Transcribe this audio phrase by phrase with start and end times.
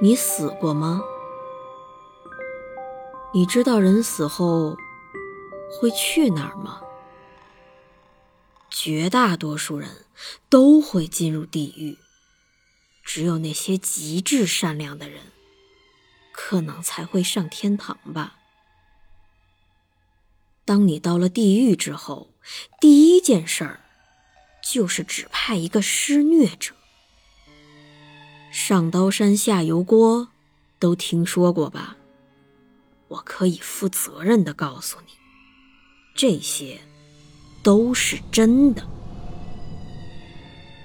[0.00, 1.02] 你死过吗？
[3.32, 4.76] 你知道人死后
[5.70, 6.80] 会去哪儿吗？
[8.68, 10.04] 绝大多数人
[10.48, 11.96] 都会进入地狱，
[13.04, 15.20] 只有那些极致善良的人，
[16.32, 18.38] 可能才会上天堂吧。
[20.64, 22.34] 当你到了地狱之后，
[22.80, 23.80] 第一件事儿
[24.60, 26.74] 就是指派一个施虐者。
[28.66, 30.28] 上刀山下油锅，
[30.78, 31.98] 都听说过吧？
[33.08, 35.12] 我可以负责任的告诉你，
[36.14, 36.80] 这些
[37.62, 38.88] 都是真的。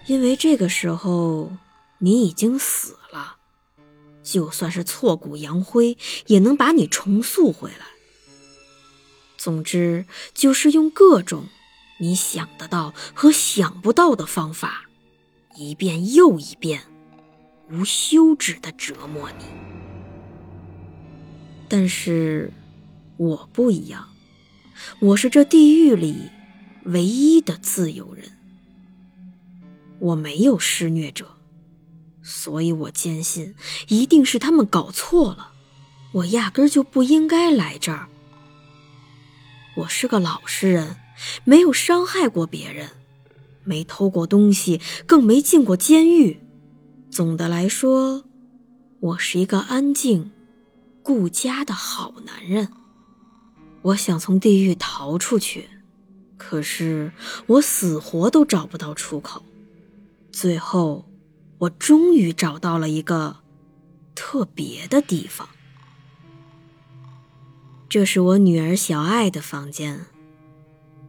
[0.08, 1.54] 因为这个时候
[2.00, 3.38] 你已经死了，
[4.24, 7.86] 就算是挫骨扬灰，也能把你重塑回来。
[9.38, 11.46] 总之，就是用各种
[12.02, 14.90] 你想得到和想不到的方法，
[15.56, 16.84] 一遍又一遍。
[17.72, 19.46] 无休止的折磨你，
[21.68, 22.52] 但是
[23.18, 24.10] 我不一样，
[25.00, 26.32] 我是这地狱里
[26.86, 28.32] 唯一的自由人。
[30.00, 31.38] 我没有施虐者，
[32.24, 33.54] 所以我坚信
[33.88, 35.52] 一定是他们搞错了，
[36.14, 38.08] 我压根就不应该来这儿。
[39.76, 40.96] 我是个老实人，
[41.44, 42.90] 没有伤害过别人，
[43.64, 46.40] 没偷过东西，更没进过监狱。
[47.10, 48.24] 总的来说，
[49.00, 50.32] 我是一个安静、
[51.02, 52.70] 顾家的好男人。
[53.82, 55.70] 我想从地狱逃出去，
[56.38, 57.12] 可是
[57.48, 59.44] 我死活都找不到出口。
[60.32, 61.10] 最后，
[61.58, 63.38] 我终于找到了一个
[64.14, 65.50] 特别的地方。
[67.90, 70.06] 这是我女儿小爱的房间，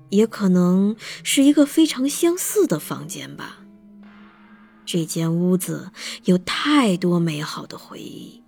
[0.09, 3.60] 也可能是一个非常相似的房间吧。
[4.93, 5.93] 这间屋子
[6.25, 8.43] 有太多美好的回忆，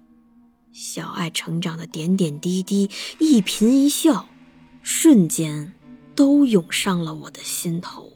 [0.73, 4.29] 小爱成长的点点滴滴，一颦一笑，
[4.83, 5.73] 瞬间
[6.17, 8.15] 都涌上了我的心头。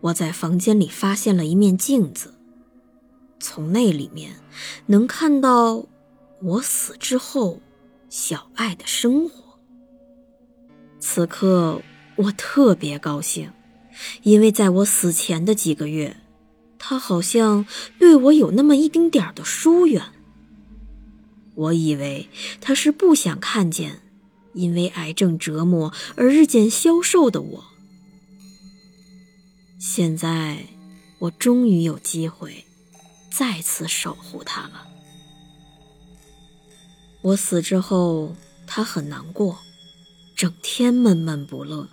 [0.00, 2.32] 我在房间里发现了一面镜子，
[3.38, 4.36] 从那里面
[4.86, 5.84] 能看到
[6.40, 7.60] 我死之后
[8.08, 9.58] 小爱的生活。
[10.98, 11.82] 此刻
[12.16, 13.52] 我特别高兴，
[14.22, 16.16] 因为在我死前的几个月。
[16.84, 17.64] 他好像
[17.96, 20.02] 对我有那么一丁点儿的疏远。
[21.54, 22.28] 我以为
[22.60, 24.00] 他是不想看见
[24.54, 27.64] 因为癌症折磨而日渐消瘦的我。
[29.78, 30.66] 现在，
[31.20, 32.64] 我终于有机会
[33.30, 34.88] 再次守护他了。
[37.22, 38.34] 我死之后，
[38.66, 39.56] 他很难过，
[40.34, 41.88] 整天闷闷不乐。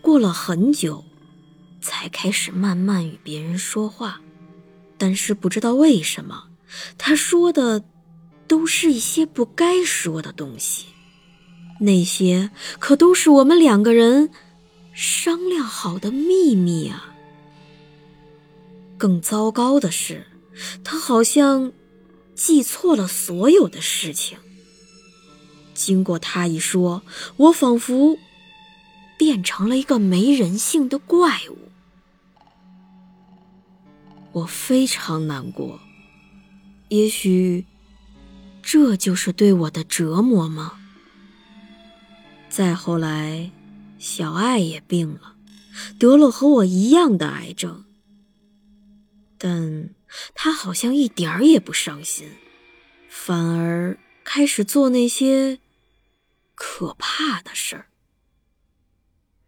[0.00, 1.04] 过了很久。
[1.84, 4.22] 才开始慢慢与别人说话，
[4.96, 6.44] 但是不知道为什么，
[6.96, 7.84] 他说的
[8.48, 10.86] 都是一些不该说的东西，
[11.80, 14.30] 那些可都是我们两个人
[14.94, 17.14] 商量好的秘密啊！
[18.96, 20.26] 更糟糕的是，
[20.82, 21.70] 他好像
[22.34, 24.38] 记错了所有的事情。
[25.74, 27.02] 经过他一说，
[27.36, 28.16] 我仿佛
[29.18, 31.58] 变成了一个没人性的怪物。
[34.34, 35.80] 我非常难过，
[36.88, 37.66] 也许
[38.60, 40.80] 这就是对我的折磨吗？
[42.48, 43.52] 再后来，
[43.96, 45.36] 小爱也病了，
[46.00, 47.84] 得了和我一样的癌症，
[49.38, 49.90] 但
[50.34, 52.28] 她好像一点儿也不伤心，
[53.08, 55.60] 反而开始做那些
[56.56, 57.86] 可怕的事儿。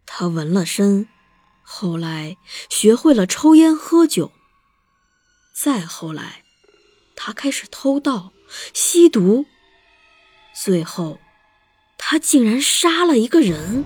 [0.04, 1.08] 她纹了身，
[1.62, 2.36] 后来
[2.68, 4.30] 学会了抽烟喝酒。
[5.58, 6.42] 再后来，
[7.16, 8.34] 他开始偷盗、
[8.74, 9.46] 吸毒，
[10.54, 11.18] 最后，
[11.96, 13.82] 他竟然杀了一个人。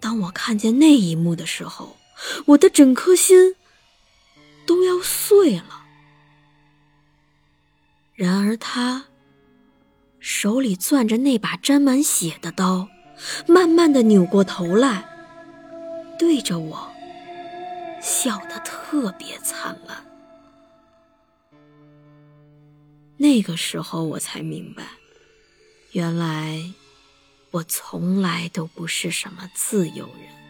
[0.00, 1.98] 当我看见那一幕的时候，
[2.46, 3.56] 我的整颗心
[4.64, 5.84] 都要碎了。
[8.14, 9.04] 然而，他
[10.18, 12.88] 手里攥着那把沾满血的刀，
[13.46, 15.06] 慢慢的扭过头来，
[16.18, 16.93] 对着我。
[18.04, 20.04] 笑得特别灿烂。
[23.16, 24.84] 那个时候我才明白，
[25.92, 26.74] 原来
[27.50, 30.43] 我从来都不是什么自由人。